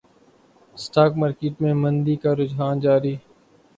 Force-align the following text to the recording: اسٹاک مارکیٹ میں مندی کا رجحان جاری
اسٹاک 0.77 1.11
مارکیٹ 1.21 1.53
میں 1.61 1.73
مندی 1.83 2.15
کا 2.23 2.31
رجحان 2.35 2.75
جاری 2.79 3.15